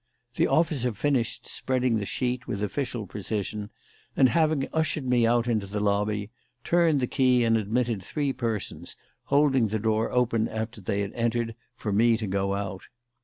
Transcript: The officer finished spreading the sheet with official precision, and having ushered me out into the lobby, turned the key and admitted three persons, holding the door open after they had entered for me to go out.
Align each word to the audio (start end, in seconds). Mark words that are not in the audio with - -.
The 0.33 0.47
officer 0.47 0.93
finished 0.93 1.47
spreading 1.47 1.97
the 1.97 2.07
sheet 2.07 2.47
with 2.47 2.63
official 2.63 3.05
precision, 3.05 3.69
and 4.17 4.29
having 4.29 4.67
ushered 4.73 5.05
me 5.05 5.27
out 5.27 5.47
into 5.47 5.67
the 5.67 5.79
lobby, 5.79 6.31
turned 6.63 7.01
the 7.01 7.05
key 7.05 7.43
and 7.43 7.55
admitted 7.55 8.03
three 8.03 8.33
persons, 8.33 8.95
holding 9.25 9.67
the 9.67 9.77
door 9.77 10.11
open 10.11 10.47
after 10.47 10.81
they 10.81 11.01
had 11.01 11.13
entered 11.13 11.53
for 11.75 11.91
me 11.93 12.17
to 12.17 12.25
go 12.25 12.55
out. 12.55 12.85